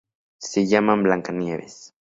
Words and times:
La 0.55 0.63
llaman 0.63 1.03
"Blancanieves". 1.03 1.89